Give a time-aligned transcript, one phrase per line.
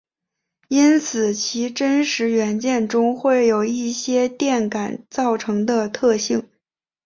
[0.67, 6.43] 因此其真实元件中会有一些电感造成的特性。